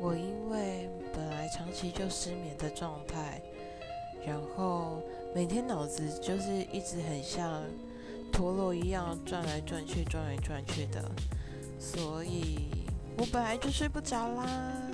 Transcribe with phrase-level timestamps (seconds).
[0.00, 3.40] 我因为本来长期就失眠的状态
[4.26, 5.02] 然后
[5.34, 7.62] 每天脑子就是一直很像
[8.32, 11.04] 陀螺一样转来转去转来转去的
[11.78, 12.68] 所以
[13.18, 14.90] 我本来就睡不着啦。